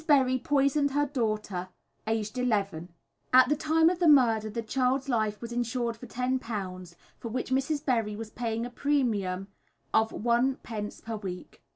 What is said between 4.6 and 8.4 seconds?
child's life was insured for £10, for which Mrs. Berry was